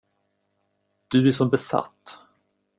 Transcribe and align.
Du 1.09 1.27
är 1.27 1.31
som 1.31 1.49
besatt. 1.49 2.17